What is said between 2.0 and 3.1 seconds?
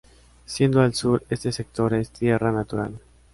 tierra natural.